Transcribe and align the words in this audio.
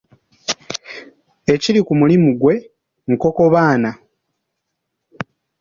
Ekiri 1.53 1.79
ku 1.87 1.93
mulimu 1.99 2.29
gwe, 2.39 2.55
nkoko 3.11 3.41
baana. 3.53 3.91